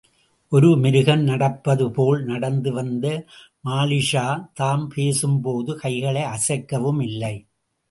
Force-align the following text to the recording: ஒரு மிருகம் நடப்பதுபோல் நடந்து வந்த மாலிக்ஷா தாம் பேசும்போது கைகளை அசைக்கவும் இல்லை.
ஒரு 0.51 0.69
மிருகம் 0.77 1.25
நடப்பதுபோல் 1.27 2.23
நடந்து 2.23 2.71
வந்த 2.71 3.05
மாலிக்ஷா 3.67 4.25
தாம் 4.53 4.87
பேசும்போது 4.87 5.77
கைகளை 5.77 6.25
அசைக்கவும் 6.33 7.01
இல்லை. 7.01 7.35